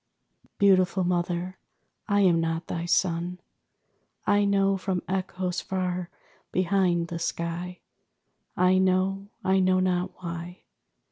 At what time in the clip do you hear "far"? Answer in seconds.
5.61-6.09